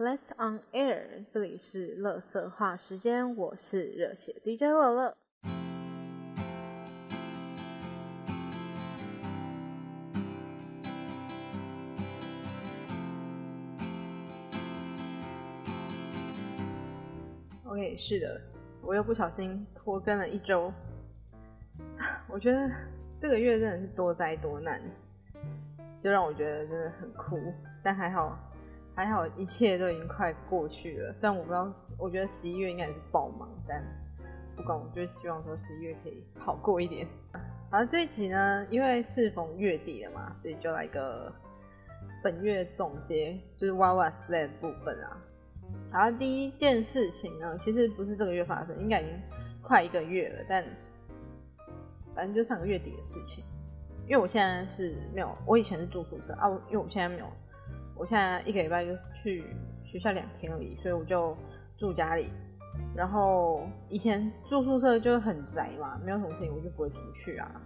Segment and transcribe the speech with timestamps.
[0.00, 5.14] Blessed on air，这里是乐色话时间，我是热血 DJ 乐乐。
[17.66, 18.40] OK，是的，
[18.80, 20.72] 我又不小心拖更了一周。
[22.26, 22.70] 我觉得
[23.20, 24.80] 这个月真的是多灾多难，
[26.02, 28.38] 就让我觉得真的很酷，但还好。
[29.00, 31.10] 还好，一切都已经快过去了。
[31.14, 33.82] 虽然我不知道，我觉得十一月应该也是爆忙，但
[34.54, 37.08] 不管，我就希望说十一月可以好过一点。
[37.72, 41.32] 好，这一集呢，因为适逢月底了嘛，所以就来个
[42.22, 45.16] 本月总结，就是哇哇 slay 部分啊。
[45.90, 49.14] 然后第一件事情呢，其实不是这个月发生，应该已经
[49.62, 50.62] 快一个月了，但
[52.14, 53.42] 反正就上个月底的事情。
[54.06, 57.26] 因为我现在是没有，我以前是住宿舍啊，因为我现在没有。
[58.00, 59.44] 我现在一个礼拜就去
[59.84, 61.36] 学校两天而已，所以我就
[61.76, 62.30] 住家里。
[62.96, 67.60] 然后以前住宿舍就很宅嘛，没有什么事情我就不会出去啊。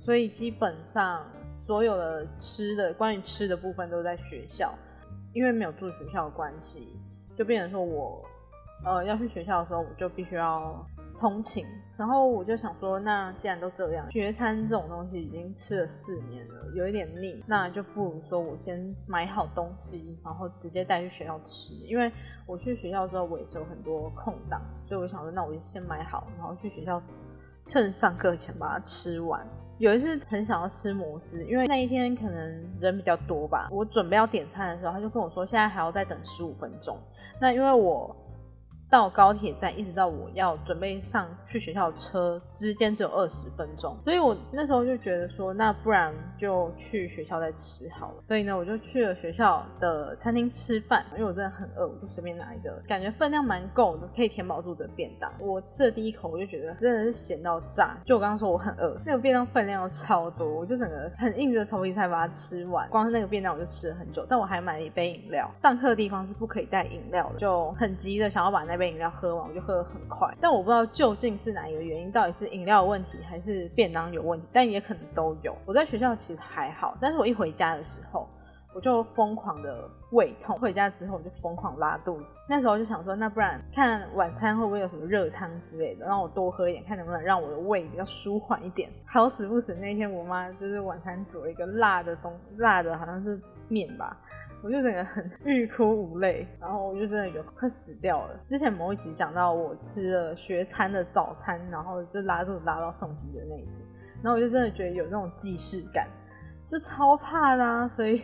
[0.00, 1.24] 所以基本上
[1.64, 4.74] 所有的吃的，关于吃的部分都在学校。
[5.32, 6.98] 因为没有住学校的关系，
[7.36, 8.24] 就变成说我
[8.84, 10.84] 呃要去学校的时候，我就必须要。
[11.18, 11.66] 通勤，
[11.96, 21.74] 然后我就想说，那既然都这样，学餐这种东西已经吃了四年了，有一点腻，那就不如说我先买好东西，然后直接带去学校吃。
[21.86, 22.10] 因为
[22.46, 27.02] 我去学校之后，我也是有很多空档，所以我想说，那我就先买好，然后去学校
[27.66, 29.44] 趁上课前把它吃完。
[29.78, 33.68] 有一次很想要吃摩斯，因为那一天可能人比较多吧。
[33.72, 36.96] 我准备要点餐的时候，他就跟我说，现在还要再等十五分钟。
[37.40, 38.14] 那因为我。
[38.90, 48.22] 到高铁站一直到我要准备上去学校车之间只有二十分钟，所以我那时候就觉得说，那不然就去学校再吃好了。
[48.26, 55.30] 所以呢，我就去了学校的餐厅吃饭，因为我真的很饿，我就随便拿一个感觉分量蛮够的，可以填饱肚子的便当。
[55.38, 57.98] 我吃了第一口，我就觉得真的是咸到炸。
[58.06, 62.88] 就我刚刚说我很饿，那个便当分量超多，我就整个很硬着头皮才把它吃完。
[62.88, 65.50] 光是那个便当我就吃了很久，但我还买了一杯饮料。
[65.56, 68.77] 上课的地方是不可以带饮料的，就很急的想要把那。
[68.78, 75.54] 杯饮料喝完，我就喝得很快，但我不知道究竟是哪一个原因，到底是饮料有问题还是便当有问题，但也可能都有。
[75.66, 78.26] 我在学校其实还好，但是我一回家的时候，
[78.74, 80.58] 我就疯狂的胃痛。
[80.58, 88.88] 回家之后我就疯狂拉肚子，那时候就想说，那不然看晚餐会不会有什么热汤之类的，让我多喝一点，看能不能让我的胃比较舒缓一点。
[89.06, 94.16] 好死不死，那天我妈就是晚餐煮了一个辣的东，辣的好像是面吧。
[94.60, 98.40] 我就整个很欲哭无泪，然后我就真的有快死掉了。
[98.44, 103.84] 之前某一集讲到我吃了学餐的早餐，然后就拉肚子拉到送急的那一次，
[104.22, 106.08] 然后我就真的觉得有那种既视感，
[106.66, 107.88] 就超怕啦。
[107.88, 108.22] 所以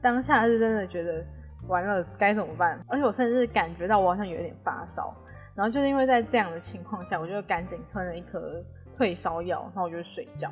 [0.00, 1.24] 当下是真的觉得
[1.68, 2.84] 完了该怎么办？
[2.88, 5.14] 而且我甚至感觉到我好像有一点发烧，
[5.54, 8.60] 然后就是因为在这样的情况下，我就赶紧吞了一颗
[8.96, 10.50] 退烧药，然后我就睡觉。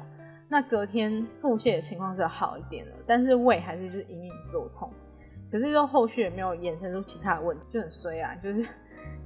[0.51, 4.91] 那隔天腹泻的情况是好一点了，但是胃还是就是隐隐作痛。
[5.49, 8.35] 可是就后续也没有衍生出其他的问题，就很衰啊！
[8.43, 8.67] 就是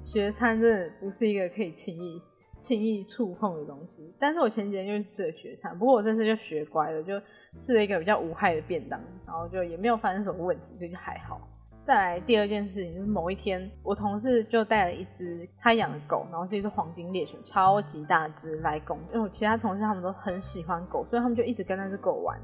[0.02, 2.20] 学餐真的不是一个可以轻易
[2.58, 4.14] 轻易触碰的东西。
[4.18, 7.18] 但是我前几天就吃了学餐，不过我这次就学乖了，就
[7.58, 11.40] 吃了一个比较无害的便当，然后就也没有发生什么问题，所以就还好。
[11.86, 22.40] 再来第二件事情就是某一天，我同事就带了一只他养的狗，然后是一只黄金猎犬，超级大只来公，因为我其他同事他们都很喜欢狗，所以他们就一直跟那只狗玩。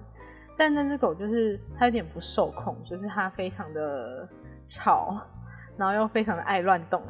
[0.58, 4.28] 但那只狗就是它有点不受控，就是它非常的
[4.68, 5.18] 吵，
[5.78, 7.00] 然后又非常的爱乱动。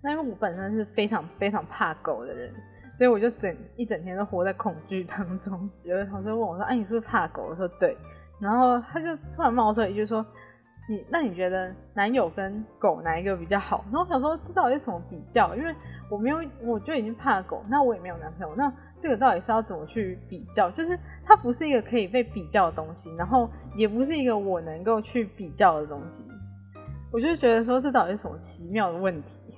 [0.00, 2.54] 那因为我本身是非常非常怕狗的人，
[2.98, 5.68] 所以我就整一整天都活在恐惧当中。
[5.82, 7.96] 有的同事问我说：“哎，你是不是怕狗？”我说：“对。”
[8.38, 10.24] 然后他就突然冒出来一句说。
[10.90, 13.84] 你那你觉得男友跟狗哪一个比较好？
[13.92, 15.54] 然后我想说这到底是什么比较？
[15.54, 15.72] 因为
[16.10, 20.68] 我没有，我就已经怕狗，那我也没有男朋友，那这个到底是要怎么去比较？
[20.68, 26.24] 就是它不是一个可以被比较的东西，然后也不是一个我能够去比较的东西。
[27.12, 29.54] 我就觉得说这到底是什么奇妙的问题？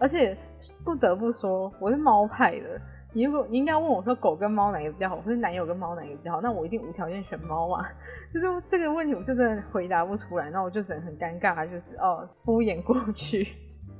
[0.00, 0.36] 而且
[0.84, 2.80] 不得不说，我是猫派的。
[3.14, 7.86] 你如果你应该问我说狗跟猫哪个比较好，或是男友跟猫哪个比较好，那我一定无条件选猫嘛。
[8.32, 13.46] 就是这个问题，我就真的回答不出来，那我就只能很尴尬，就是哦敷衍过去，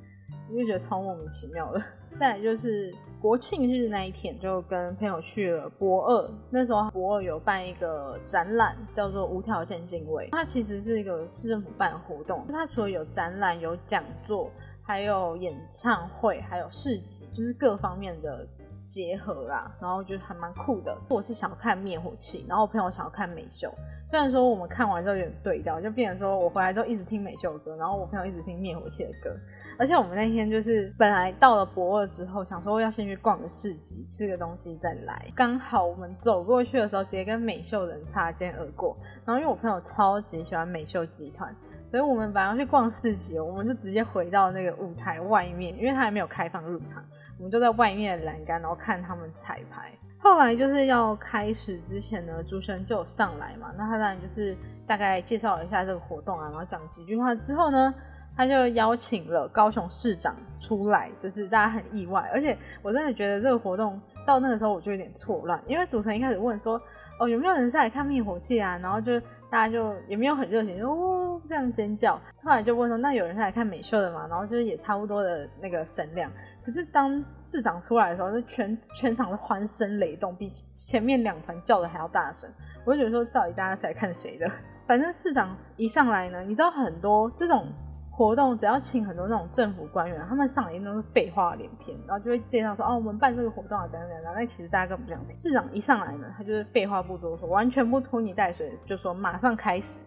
[0.50, 1.82] 我就觉得超莫名其妙的。
[2.18, 10.28] 再就是国庆日那一天，就跟朋友去了博二，那时候博二有办一个展览，叫做无条件敬畏。
[10.32, 14.50] 它其实是一个市政府办的活动，它除了有展览、有讲座，
[14.82, 18.46] 还有演唱会，还有市集，就是各方面的。
[18.92, 20.94] 结合啦，然后就还蛮酷的。
[21.08, 23.72] 我是想要看灭火器，然后我朋友想要看美秀。
[24.04, 29.34] 虽然说我们看完之后有点对调，就变成说我回来之后一直听美秀的歌，然后我朋友一直听灭火器的歌。
[29.78, 35.32] 而且我们那天就是本来到了博二之后，想说要先去逛个市集，吃个东西再来。
[35.34, 38.94] 刚好我们走过去的时候，直接跟美秀人擦肩而过。
[39.24, 41.56] 然后因为我朋友超级喜欢美秀集团，
[41.90, 47.02] 所以我们本来要去逛市集，我们就直接回到那个舞台外面，因为它还没有开放入场，
[47.42, 49.90] 我们就在外面的栏杆，然后看他们彩排。
[50.16, 54.56] 后来就是要开始之前呢，主持人就有上来嘛，那他当然就是
[54.86, 57.92] 大概介绍了一下这个活动啊，然后讲几句话之后呢。
[58.34, 66.80] 他就邀请了高雄市长出来，就是大家很意外，而且我真的觉得这个活动到那个时候我就有点错乱，因为主持人一开始问说，
[67.20, 68.78] 哦有没有人是来看灭火器啊？
[68.78, 69.20] 然后就
[69.52, 72.18] 大家就也没有很热情，就哦这样尖叫。
[72.42, 74.26] 后来就问说，那有人是来看美秀的吗？
[74.26, 76.32] 然后就是也差不多的那个声量。
[76.64, 82.48] 可是当市长出来的时候，就全全场的欢声雷动，比前面两团叫的还要大声。
[82.86, 84.50] 我就觉得说，到底大家是来看谁的？
[84.86, 87.66] 反正市长一上来呢，你知道很多这种。
[88.14, 94.34] 活动只要请很多那种政府官员，他们上来都是废话连篇，然后就会介绍说哦，我们办这个活动啊，怎样怎样。
[94.36, 95.40] 那其实大家根本不想听。
[95.40, 100.02] 市长一上来呢，他就是废话不多说，完全不拖泥带水，就说马上开始。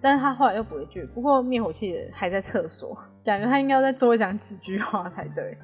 [0.00, 5.56] 但是他后来又补一句，不过灭火器还在厕所，感觉他应该要再多讲几句话才对。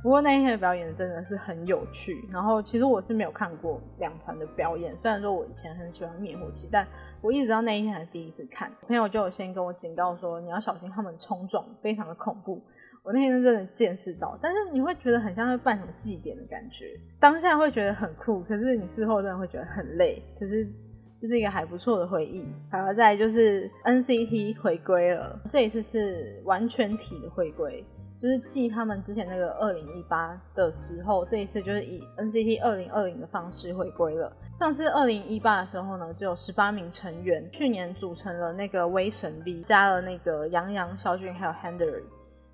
[0.00, 6.86] 不过那一天的表演真的是很有趣，然后其实我是没有看过两团的表演，虽然说我以前很喜欢灭火器，但
[7.22, 8.70] 我一直到那一天才第一次看。
[8.86, 12.60] 朋友就有先跟我警告说，你要小心他们冲撞，非常的恐怖。
[13.04, 20.64] 我那天真的见识到，但是你会觉得很像会办什么祭典的感觉，当下会觉得很酷，可是你事后真的会觉得很累，可是
[21.20, 22.44] 就是一个还不错的回忆。
[22.70, 27.84] 还有再就是 NCT 回归了，这一次是完全体的回归。
[28.22, 34.32] 就是继他们之前那个二零一八的时候，这一次就是以 NCT 二零二零的方式回归了。
[34.56, 42.00] 上次二零一八的时候呢，只有十八名成员，去年组成了那个威神力，加了那个杨洋、肖俊还有 Henry。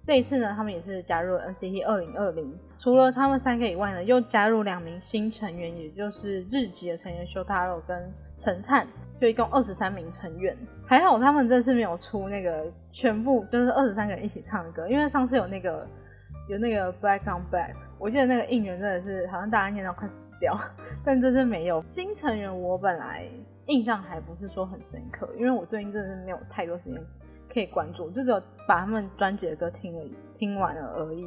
[0.03, 2.59] 这一次呢，他们也是加入了 NCT 二零二零。
[2.79, 8.87] 除了他们三个以外呢，又加入两名新成员，也就是日籍的成员修塔肉跟陈灿。
[9.21, 10.57] 就一共二十三名成员，
[10.87, 15.85] 还好他们这次没有出那个全部，就是二十三个人一起唱歌，因为上次有那个
[16.49, 20.57] 有那个 Black on Black，我记得那个应援真的是好像大家念到快死掉，
[21.05, 23.27] 但这次没有新成员，我本来
[23.67, 27.03] 印象还不是说很深刻，因为我最近真的是没有太多时间
[27.53, 30.05] 可以关注，就只有把他们专辑的歌听了
[30.37, 31.25] 听完了而已，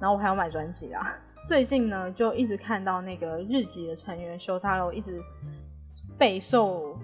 [0.00, 1.14] 然后我还要买专辑啦。
[1.46, 5.22] 最近呢就一直看到那个日籍的成员修塔罗一直
[6.18, 6.96] 备受。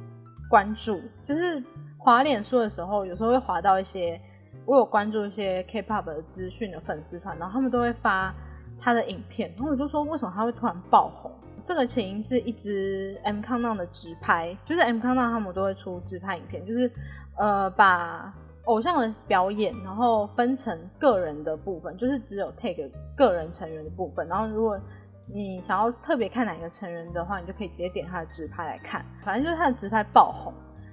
[0.50, 1.60] 关注就是
[1.98, 4.20] 滑脸书的时候，有时候会滑到一些
[4.66, 8.32] 我有关注一些 K-pop 的资讯的粉丝团，然后他们都会发
[8.78, 11.32] 他的影片，然后我就说为什么他会突然爆红？
[11.64, 16.88] 这个起因是一支 M c o n d o 的直拍，就是 M c o n d o 他们都会出直拍影片，就是
[17.36, 18.32] 呃把
[18.66, 24.78] 偶像的表演，然后分成个人的部分，就是只有 take 个人成员的部分，然后如果
[25.26, 29.04] 你想要特别看哪个成员的话，你就可以直接点他的直拍来看。
[29.24, 30.52] 反正就是他的直拍爆红，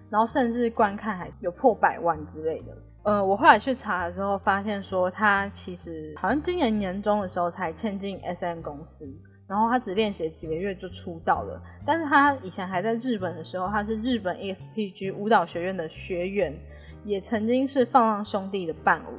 [0.10, 2.78] 然后甚至观看还有破百万之类的。
[3.04, 9.12] 呃，我后来去查的时候，发现说他其实好像今年年中的时候才签进 SM 公司，
[9.48, 11.62] 然后他只练习几个月就出道了。
[11.86, 16.54] 但是他以前还在日本的时候，他是日本 EXPG 舞蹈学院的学员，
[17.04, 19.18] 也曾经是放浪兄弟的伴舞。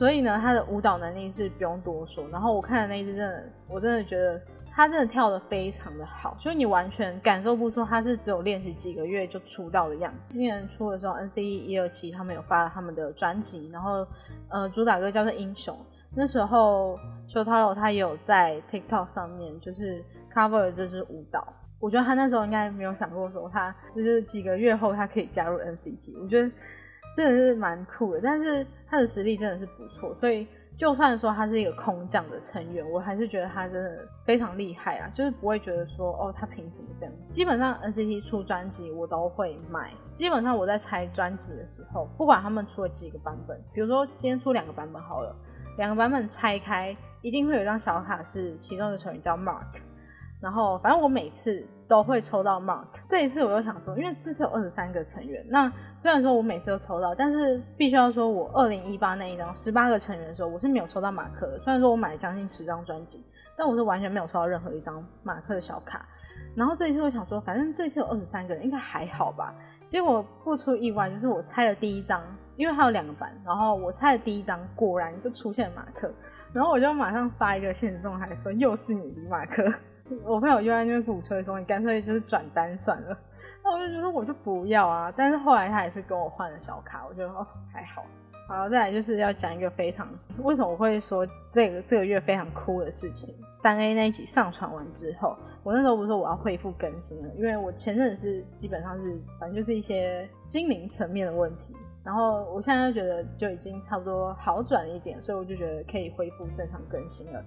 [0.00, 2.26] 所以呢，他的舞蹈能力是不用多说。
[2.30, 4.40] 然后我看的那一支，真的，我真的觉得
[4.72, 10.18] 他真的跳的非常的好，所以你完全感受不出他是只有练习几个月就出道的样子。
[10.32, 14.06] 今年初的时候，NCT 一二七他们有发了他们的专辑，然后
[14.48, 15.76] 呃主打歌叫做《英雄》。
[16.16, 20.02] 那时候 Shotaro 他也有在 TikTok 上面就是
[20.34, 21.46] cover 这支舞蹈。
[21.78, 26.22] 我觉得他那时候应该没有想过说他就是几个月后他可以加入 NCT。
[26.22, 26.50] 我觉得。
[27.16, 30.46] 真的是蛮酷的，但是他的实力真的是不错，所以
[30.78, 37.14] 就算说他是一个空降的成员，我还是觉得他真的非常厉害啊，就是不会觉得说哦他凭什么这样。
[37.32, 45.36] 基本上 NCT 出专辑我都会买，基本上我在拆专辑的时候，不管他们出了几个版本，比如说今天出两个版本好了，
[45.76, 49.66] 两个版本拆开一定会有一张小卡是其中的成员叫 Mark，
[50.40, 51.66] 然后反正我每次。
[51.90, 55.68] 都会抽到 Mark，这一次我又想说，因为这次有二十三个成员，那
[55.98, 61.58] 虽然说我每次都抽到，但是必须要说，我二零一八那一张十八个成员的时候，我是没有抽到马克的。
[61.58, 63.20] 虽然说我买了将近十张专辑，
[63.56, 66.06] 但我是完全没有抽到任何一张马克的小卡。
[66.54, 69.52] 然后这一次我想说，反正这次有二十三个人，应该还好吧。
[69.88, 72.22] 结果不出意外，就是我拆了第一张，
[72.54, 76.08] 因为它有两个版，然后我拆了第一张，果然就出现了马克。
[76.52, 79.64] 然后我就马上发一个现实动态说又是你李马克，
[80.24, 83.16] 我朋友就在那边鼓吹说你干脆就是转单算了，
[83.62, 88.04] 那我就觉得我就不要啊，但是后来他还是跟我换了小卡，我觉得哦还好。
[88.48, 93.32] 好，再来就是要讲一个非常为什么我会说这个这个月非常哭的事情。
[93.54, 107.44] 三 A 那一集上传完之后，我那时候不是说我要恢复更新了，因为我前阵子是基本上是反正就是一些心灵层面的问题，然后我现在就觉得就已经差不多好转一点，所以我就觉得可以恢复正常更新了。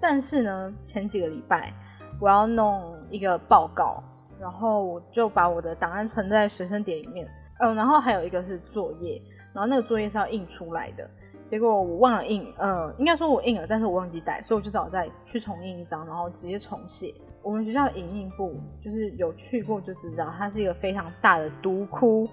[0.00, 1.72] 但是呢，前几个礼拜
[2.20, 4.02] 我要弄一个报告，
[4.38, 7.26] 然后我就把我的档案存在随身碟里面，
[7.58, 9.20] 嗯，然后还有一个是作业。
[9.52, 11.10] 然后那个作业是要印出来的，
[11.44, 17.12] 结果我忘了印，呃，应该说我印了，但是我忘记带，所以我就只好再去重印一张，然后直接重写。
[17.42, 22.28] 我们学校影印部就是有去过就知道，它是一个非常大的毒窟，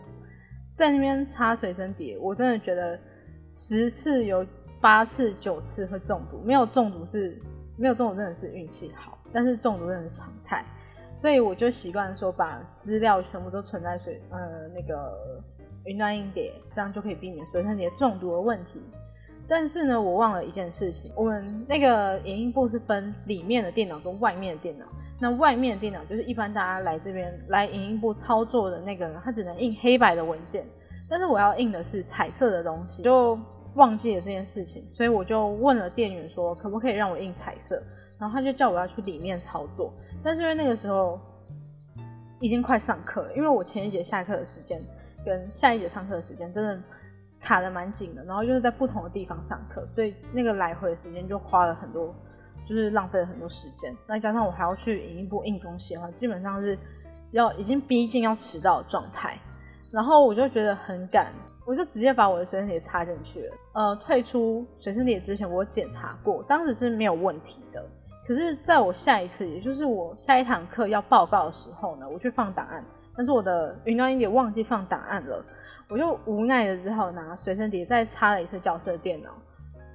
[0.75, 2.99] 在那边插随身碟，我真的觉得
[3.55, 4.45] 十次有
[4.79, 7.35] 八次九次会中毒，没有中毒是
[7.79, 10.63] 没有中毒真的是运气好，但是中毒真的是常态，
[11.15, 15.41] 所以我就习惯说把资料全部都存在水，呃，那个。
[15.85, 18.81] 云端硬碟，这样就可以避免随身碟中毒的问题。
[19.47, 24.85] 但是呢，我忘了一件事情，我们那个影印部是分里面的电脑跟外面的电脑。
[25.17, 30.65] 那外面的电脑就是一般大家来这边来影印部操作的那个人，他只能印黑白的文件。
[31.07, 33.39] 但是我要印的是彩色的东西，就
[33.75, 37.81] 忘记了这件事情，所以我就问了店员说，可不可以让我印彩色？
[38.19, 39.93] 然后他就叫我要去里面操作。
[40.23, 41.19] 但是因为那个时候
[42.39, 44.81] 已经快上课了，因为我前一节下课的时间。
[45.25, 46.79] 跟下一节上课的时间真的
[47.41, 52.15] 卡的蛮紧的，然后就是在不同的地方上课，所以那个来回的时间就花了很多，
[52.65, 53.93] 就是浪费了很多时间。
[54.07, 56.77] 那加上我还要去影印部印东西的话，基本上是
[57.31, 59.37] 要已经逼近要迟到的状态。
[59.91, 61.33] 然后我就觉得很赶，
[61.65, 63.55] 我就直接把我的随身碟插进去了。
[63.73, 67.83] 呃，退出随身碟之前我检查过，当时是没有问题的。
[68.27, 72.83] 可是在我下一次，也就是我下一堂课要报告的时候呢，我去放档案。
[73.15, 75.43] 但是我的云端音碟忘记放档案了，
[75.87, 79.29] 我就无奈的只好拿随身碟再插了一次教室的电脑，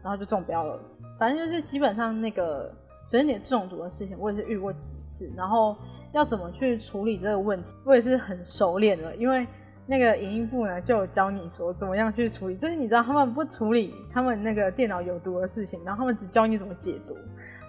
[0.02, 0.80] 然后就中标了。
[1.18, 2.72] 反正就是基本上那个
[3.10, 5.30] 随身碟中毒的事情，我也是遇过几次。
[5.36, 5.76] 然后
[6.12, 9.46] 要怎么去处理这个问题，我也是很熟练了，因为
[9.86, 12.56] 那个影音部呢就有教你说怎么样去处理。
[12.56, 17.14] 就是你知道他们不处理他们那个电脑有毒的事情，然后他们只教你怎么解毒。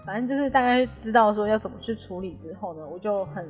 [0.05, 3.47] 反正就是大概知道说要怎么去处理之后呢，我就很。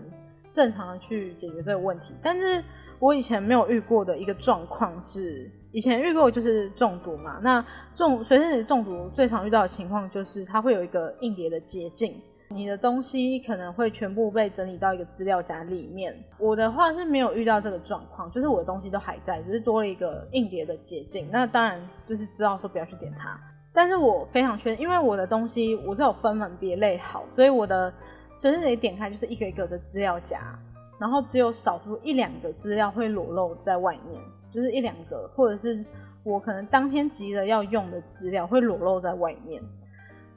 [0.54, 2.64] 正常的去解决这个问题，但是
[3.00, 7.40] 我以前没有遇过的一个状况是，以前遇过就是中毒嘛。
[7.42, 16.16] 那中随身碟中毒最常遇到的情况就是它会有一个硬碟的捷径，你的东西可能会全部被整理到一个资料夹里面。
[16.38, 21.28] 我的话是没有遇到这个状况，就是我的东西都还在，只是多了一个硬碟的捷径。
[21.32, 23.40] 那当然就是知道说不要去点它，
[23.74, 27.94] 但是我非常确因为我的东西我是有分门别类好，所以我的。
[28.40, 30.60] 随身碟点开就是一个一个的资料夹，
[31.00, 35.82] 然后只有少数一两个资料会裸露在外面，就是一两个，或者是
[36.24, 39.64] 我可能当天急着要用的资料会裸露在外面。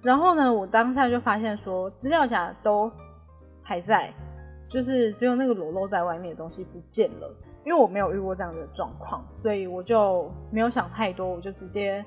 [0.03, 2.89] 然后呢，我当下就发现说资料夹都
[3.61, 4.13] 还在，
[4.69, 7.29] 就是只有那个裸露在外面的东西不见了。
[7.65, 12.05] 因为我没有遇过这样的状况，所以我就没有想太多，我就直接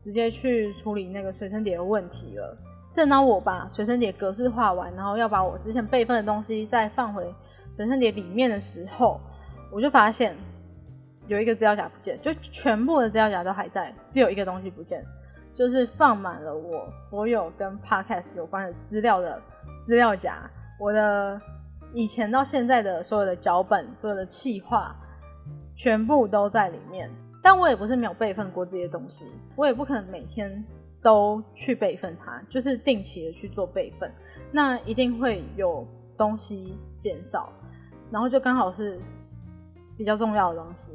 [0.00, 2.56] 直接去处理那个随身碟的问题了。
[2.94, 7.32] 正当我把随身碟格式化完，然后要把我之前备份的东西再放回
[7.76, 9.20] 随身碟里面的时候，
[9.70, 10.34] 我就发现
[11.26, 15.04] 有一个资料夹不见，就全部的资料夹都还在，只有一个东西不见，
[15.54, 19.40] 就是放满了我所有跟 podcast 有关的资料的
[19.84, 20.38] 资料夹。
[20.80, 21.40] 我的
[21.92, 24.96] 以前到现在的所有的脚本、所有的企划，
[25.76, 27.08] 全部都在里面。
[27.48, 29.24] 但我也不是没有备份过这些东西，
[29.56, 30.62] 我也不可能每天。
[31.00, 34.12] 都去备份它，就是定期的去做备份，
[34.50, 35.86] 那一定会有
[36.16, 37.52] 东西减少，
[38.10, 38.98] 然后就刚好是
[39.96, 40.90] 比较重要的东西，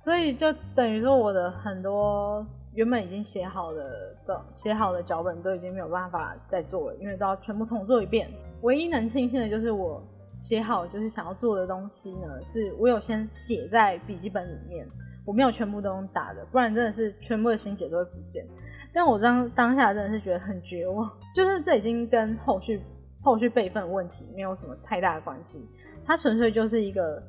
[0.00, 8.26] 所以就等于说我的很多原本已经写好的的写好的脚本都已经没有办法再做了，因为都要全部重做一遍。
[8.62, 10.02] 唯一能庆幸的就是我
[10.38, 14.88] 写好就是想要做的东西呢，是我有先写在笔记本里面，
[15.26, 18.46] 我没有全部都用打的，不然真的是全部的心血都会不见。
[18.94, 22.80] 但我当当下真的是觉得很绝望，就是这已经跟后续
[23.20, 25.68] 后续备份问题没有什么太大的关系，
[26.06, 27.22] 它纯粹就是一个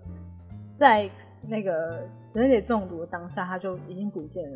[0.77, 1.09] 在
[1.41, 1.99] 那个
[2.33, 4.49] 人类中毒的当下，它就已经不见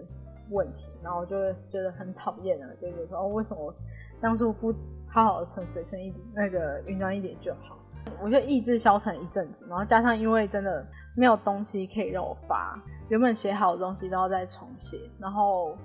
[0.52, 3.74] 问题，然后就会觉得很讨厌啊，就觉得说哦，为什么
[4.22, 4.74] 当初不
[5.08, 7.78] 好好的存水深一点，那个云端一点就好？
[8.22, 12.82] 我就意志消沉一阵子，然后加上因为真的没有东西可以让我发，
[13.12, 15.78] 原本写好的东西都要再重写，然后。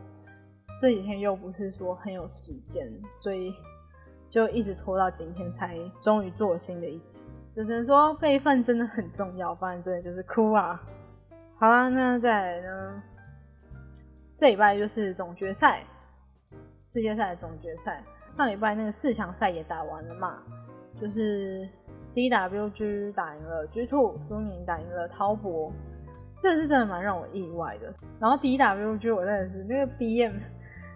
[0.78, 3.50] 这几天又不是说很有时间，所以
[4.28, 7.26] 就一直拖到今天才终于做新的一集。
[7.54, 10.78] 只能说备份真的很重要，不然真的就是哭啊。
[11.58, 13.02] 好啦，那再来呢？
[14.36, 15.82] 这礼拜就是总决赛，
[16.84, 18.04] 世界赛的总决赛。
[18.36, 20.42] 上礼拜那个四强赛也打完了嘛，
[21.00, 21.66] 就是
[22.14, 25.72] DWG 打赢了 G Two，苏宁打赢了滔博，
[26.42, 27.92] 这是真的蛮让我意外的。
[28.20, 30.32] 然后 DWG 我真的是那个 BM，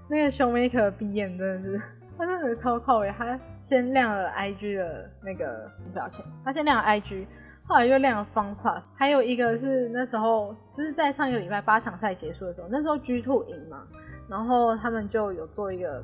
[0.09, 1.83] 那个 Showmaker BM 真的是，
[2.17, 7.27] 他真的超靠位，他先亮了 IG 的那个表情，他先亮了 IG。
[7.67, 13.87] 后来又亮了 Fun Plus，还有一个是那时候就是在上一个礼拜八场赛结束的时候，那时候 G Two 赢嘛，
[14.29, 16.03] 然后他们就有做一个，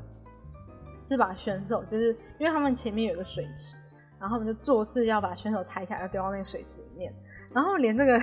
[1.09, 3.75] 是把选手就是因为他们前面有一个水池，
[4.17, 7.13] 然后他们就做事要把选手抬起来要丢到那个水池里面，
[7.53, 8.17] 然后连这个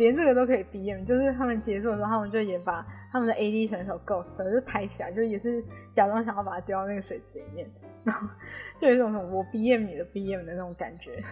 [0.00, 7.70] 连这个都可以 BM，就是他们结束的时候，他们就也把他们的 AD 选手 Ghost 就抬起来，就也是假装想要把它丢到那个水池里面，
[8.02, 8.26] 然后
[8.80, 11.22] 就有一种什么我 BM 你的 BM 的那种感觉。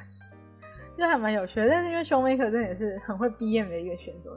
[0.99, 4.31] 就还蛮有趣的，但是因为熊梅可真的也是很会 BM 的一个选手。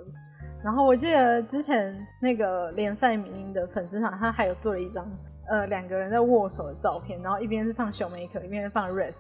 [0.64, 5.06] 然后我记得之前那个联赛名的粉丝团，他还有做了一张
[5.50, 9.16] 呃两个人在握手的照片，然后一边是放熊梅可，一边是放 Rest，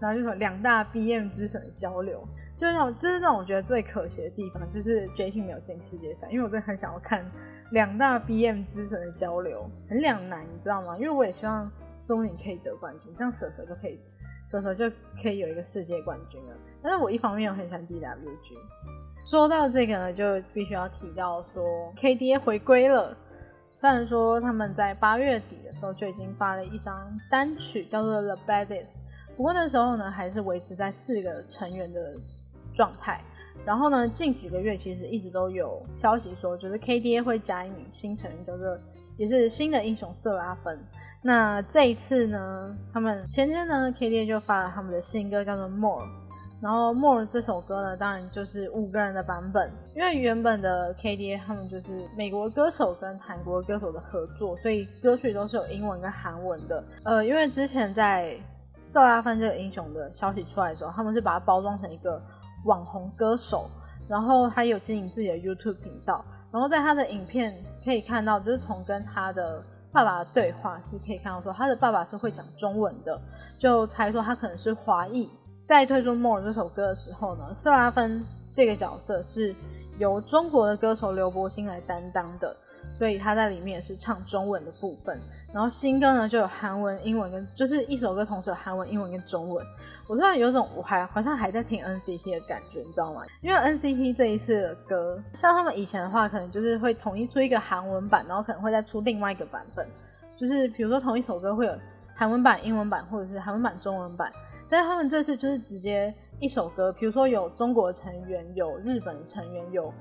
[0.00, 2.26] 然后就说两大 BM 之神的交流，
[2.60, 7.24] 就是让这是让我觉得最可惜的地方，就是 JT 没有进世界赛，因为我真的很想要看
[7.70, 10.98] 两大 BM 之神的交流，很两难，你知道吗？
[10.98, 13.98] 因为我也希望松宁可以得冠军，这样蛇蛇就可以。
[14.46, 14.90] 蛇蛇就
[15.22, 16.56] 可以有一个世界冠军了。
[16.82, 18.58] 但是我一方面又很喜欢 DWG。
[19.24, 23.16] 说到这个呢，就必须要提到说 KDA 回归了。
[23.80, 28.96] 虽然说他们在八月底的时候就已经发了一张单曲叫做 The Baddest，
[29.36, 32.14] 不过那时候呢还是维持在四个成员的
[32.80, 33.20] 状态。
[33.66, 38.78] 然后呢，近几个月其实一直都有消息说，就是 KDA 会加一名新成员，叫做
[39.18, 40.78] 也是新的英雄瑟拉芬。
[41.22, 46.06] 那这一次呢，他们前天呢，KDA 就发了他们的新歌，叫做 More。
[46.62, 56.82] 然后 More 这首歌呢，当然就是五个人的版本，因为原本的 KDA 他们就是美国歌手跟韩国歌手的合作，所以歌曲都是有英文跟韩文的。
[57.04, 58.34] 呃，因为之前在
[58.82, 62.20] 色拉芬这个英雄的消息出来的时候，他们是把它包装成一个
[62.64, 63.68] 网红歌手，
[64.08, 73.20] 然后他有经营自己的 YouTube 频道，然后在他的影片可以看到，就是从跟他的爸爸的对话是可以看到，说他的爸爸是会讲中文的，
[73.58, 75.28] 就猜说他可能是华裔。
[75.66, 79.54] 在推出《More》这首歌的时候呢，瑟拉芬这个角色是
[79.98, 82.56] 由中国的歌手刘柏辛来担当的，
[82.98, 85.16] 所以他在里面是唱中文的部分。
[85.54, 89.64] 然后新歌呢就有韩文、英文跟，就是一首歌同时有韩文、英文跟中文。
[90.10, 93.22] 我突然有种我还好像还在听 NCT 的感觉，你知道吗？
[93.42, 99.86] 因为 NCT 这一次的歌，像他们以前的话，可能就是会统一出一个韩文版，然后可能会再出另外一个版本，
[100.36, 101.72] 就是比如说同一首歌会有
[102.16, 104.32] 韩文版、英文版，或者是韩文版、中文版。
[104.68, 109.94] 但是他们这次就是直接一首歌，比如说有中国成员、有日本成员、有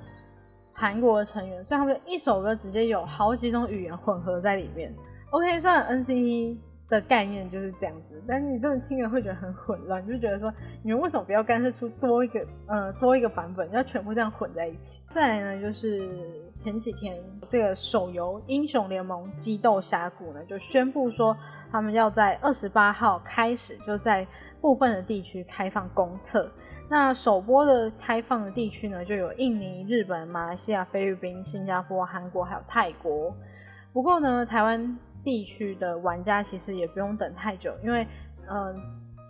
[0.73, 4.91] 韩国的成员，所以他们一首歌直接有好几种语言混合在里面。
[5.29, 6.57] OK，虽然 NCT。
[6.89, 10.51] 的概念就是这样子，但是你真的听了会觉得很混乱，就觉得说
[10.83, 15.01] 你们为什么不要干脆出多一个，呃，多一个版本，要全部这样混在一起？
[15.13, 16.09] 再来呢，就是
[16.55, 17.15] 前几天
[17.47, 21.37] 这个手游英雄联盟激斗峡谷呢，就宣布说
[21.71, 24.25] 他们要在二十八号开始就在
[24.59, 26.49] 部分的地区开放公测。
[26.89, 33.31] 那首播的开放的地区呢，就有印尼、日本、马来西亚、菲律宾、新加坡、韩国还有泰国。
[33.93, 34.97] 不过呢，台湾。
[35.23, 38.07] 地区的玩家其实也不用等太久，因为，
[38.49, 38.75] 嗯，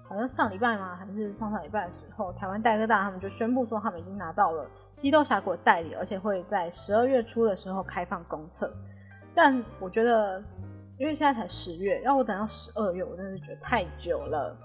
[0.08, 4.64] 好像上礼拜嘛，还是上上礼拜的时候，台湾代哥大他们就宣布说他们已经拿到了
[5.02, 8.72] 《激斗峡谷》的代理，而且会在十二月初的时候开放公测。
[9.36, 10.44] 但我觉得，
[10.98, 14.56] 因为现在才十月，要我等到十二月，我真的是觉得太久了。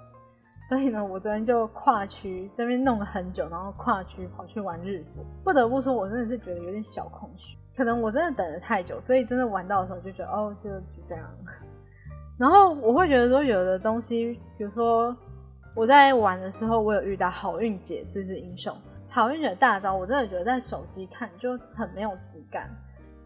[0.66, 5.24] 所以呢，我昨天就跨区这边弄了很久，然后跨区跑去玩日服。
[5.44, 7.56] 不得不说，我真的是觉得有点小空虚。
[7.76, 11.28] 可能我真的等了太久，所以真的玩到的时候就觉得哦，就就这样。
[12.38, 15.16] 然后我会觉得说，有的东西，比如说
[15.74, 18.76] 我在玩的时候，我有遇到好运姐这只英雄，
[19.08, 22.70] 好运姐大招，我真的觉得在手机看就很没有质感。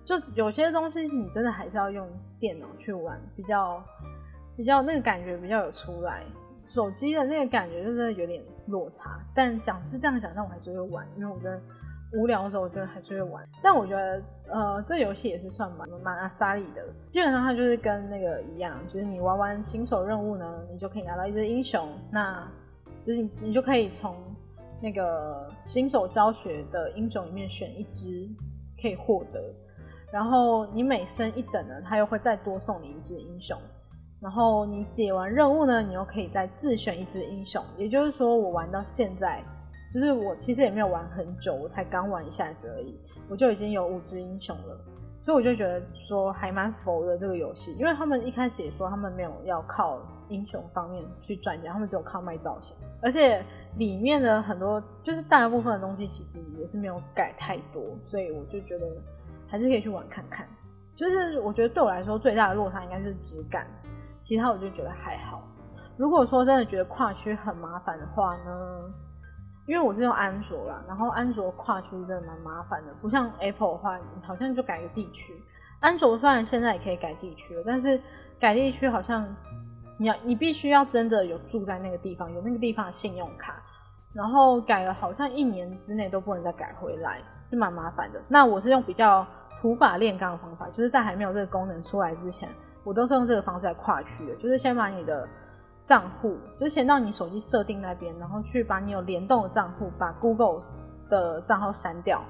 [0.04, 2.08] 就有些东西你真的还是要用
[2.40, 3.82] 电脑去玩，比较
[4.56, 6.22] 比较那个感觉比较有出来。
[6.64, 9.20] 手机的那个感觉就是有点落差。
[9.34, 11.60] 但讲是这样讲，但我还是会玩，因为我觉得。
[12.14, 13.46] 无聊的时候，我觉得还是会玩。
[13.62, 16.82] 但我觉得，呃，这游戏也是算蛮蛮阿萨里的。
[17.10, 21.88] 基本上它就是跟那个一样，就是你玩完新手任务呢，你就可以拿到一只英雄。
[22.10, 22.46] 那
[23.06, 24.14] 就是你你就可以从
[24.80, 28.28] 那个新手教学的英雄里面选一只
[28.80, 29.42] 可以获得。
[30.10, 33.58] 然后你每升一等呢，他又会再多送你一只英雄。
[34.20, 37.62] 然后你解完任务呢，你又可以再自选一只英雄。
[37.76, 39.44] 也就是说，我玩到现在，
[39.92, 42.98] 就是我其实也没有玩很久，我才刚玩一下子而已，
[43.28, 44.78] 我就已经有五只英雄了。
[45.24, 49.98] 所以我就觉得说还蛮佛的这个游戏，因为他们一开始也说他们没有要靠
[50.28, 53.44] 英雄方面去赚钱，他们只有靠卖造型，而且
[53.76, 58.86] 里面的很多就是大部分的东西其实也是没有改太多，所以我就觉得
[59.46, 60.46] 还是可以去玩看看。
[60.96, 63.66] 就是我觉得对我来说最大的落差应该是质感，
[64.22, 65.42] 其他我就觉得还好。
[65.98, 68.94] 如果说真的觉得跨区很麻烦的话呢？
[69.68, 75.34] 因为我是用安卓啦，然后安卓跨区真的蛮麻烦的，不像 Apple 的话，好像就改个地区。
[75.80, 78.00] 安卓虽然现在也可以改地区了，但是
[78.40, 79.28] 改地区好像
[79.98, 83.62] 你要你必须要真的有住在那个地方，有那个地方的信用卡，
[84.14, 88.18] 然后改了好像一年之内都不能再改回来，是蛮麻烦的。
[88.26, 89.26] 那我是用比较
[89.60, 92.48] 土法炼钢的方法，就是在还没有这个功能出来之前，
[92.84, 95.28] 我都是用这个方式来跨区的，就是先把你的。
[95.88, 100.60] 账户就是先到你手机设定那边，然后去把你有联动的账户，把 Google
[101.08, 102.22] 的账号删掉，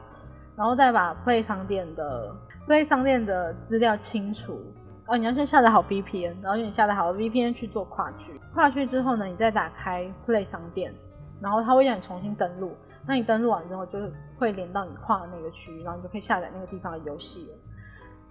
[0.54, 2.32] 然后再把 Play 商店的
[2.68, 4.62] Play 商店的资料清除。
[5.08, 8.40] 哦，你要先下载好 VPN，然后你下载好 VPN 去做跨区。
[8.54, 10.94] 跨区之后呢，你再打开 Play 商店，
[11.40, 12.76] 然后它会让你重新登录。
[13.04, 13.98] 那你登录完之后，就
[14.38, 17.58] 会连到你跨的那个区域，然后你就可以下载那个地方的游戏了。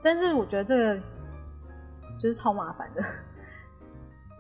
[0.02, 0.96] 但是我觉得这个
[2.18, 3.04] 就是超麻烦的。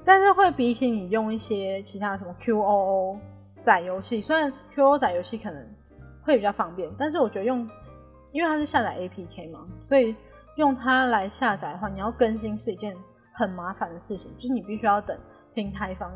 [0.07, 3.17] 但是会比起你用一些其他什么 QOO
[3.61, 5.61] 载游戏，虽然 QOO 载游戏可能
[6.23, 7.69] 会比较方便，但是我觉得用，
[8.31, 10.15] 因为它是下载 APK 嘛，所以
[10.55, 12.95] 用它来下载的话，你要更新是一件
[13.33, 15.17] 很麻烦的事情，就是你必须要等
[15.53, 16.09] 平台方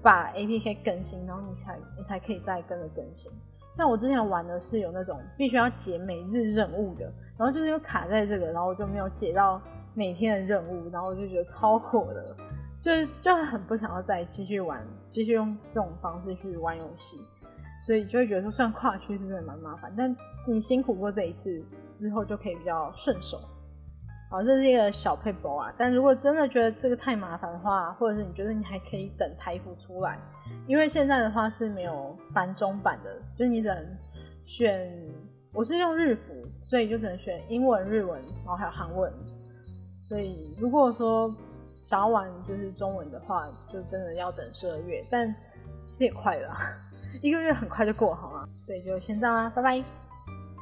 [0.00, 3.32] 把 APK 更新，然后你才你才可以再跟着更新。
[3.76, 9.60] 像我之前玩的是有那种必须要解每日任务的，然后就是又卡在这个，然后我就没有解到
[9.94, 12.36] 每天的任务，然后我就觉得超火的。
[12.82, 17.16] 就就很不想要再继续玩，继续用这种方式去玩游戏，
[17.86, 20.16] 所以就会觉得说，算跨区是真的蛮麻烦，但
[20.46, 21.62] 你辛苦过这一次
[21.94, 23.38] 之后，就可以比较顺手。
[24.30, 25.74] 好，这是一个小配博啊。
[25.76, 30.18] 但如果真的觉得这个太麻烦的话，或者是你觉得你还可以等台服出来，
[30.66, 33.84] 因为现在的话是没有繁中版的，就是你只能
[34.46, 34.88] 选，
[35.52, 39.12] 我是用日服，所以就只能选英文、日文，然后还有韩文。
[40.08, 41.28] 所以如果说
[41.90, 45.34] 想要玩就是中文的话，就真的要等十二月，但
[45.88, 46.56] 其实也快了，
[47.20, 48.48] 一个月很快就过，好吗？
[48.64, 49.82] 所以就先这样啦，拜拜。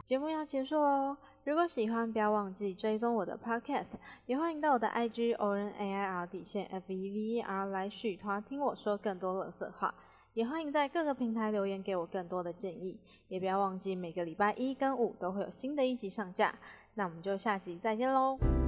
[0.07, 3.85] 节目要结束喽，如果喜欢，不要忘记追踪我的 podcast，
[4.25, 9.95] 也欢迎到我的 IG o r n a i r 底线 F E V E R 来续团听我说更多乐色话，
[10.33, 16.55] 也欢迎在各个平台留言给我更多的建议，也不要忘记每个礼拜一跟五都会有新的一集上架，
[16.95, 18.68] 那我们就下集再见喽。